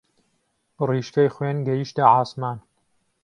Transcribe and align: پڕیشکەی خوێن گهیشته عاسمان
پڕیشکەی 0.75 1.33
خوێن 1.35 1.57
گهیشته 1.67 2.01
عاسمان 2.13 2.57